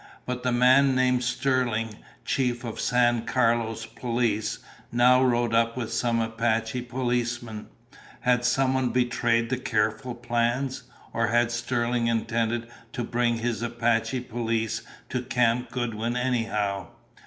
[0.25, 4.57] But the man named Sterling, Chief of San Carlos Police,
[4.91, 7.67] now rode up with some Apache policemen.
[8.21, 10.85] Had someone betrayed the careful plans?
[11.13, 16.87] Or had Sterling intended to bring his Apache Police to Camp Goodwin anyhow?